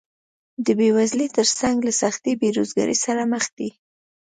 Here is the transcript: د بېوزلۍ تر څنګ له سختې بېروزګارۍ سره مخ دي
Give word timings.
د 0.65 0.67
بېوزلۍ 0.79 1.27
تر 1.37 1.47
څنګ 1.59 1.77
له 1.87 1.93
سختې 2.01 2.31
بېروزګارۍ 2.41 2.97
سره 3.05 3.21
مخ 3.33 3.45
دي 3.57 3.69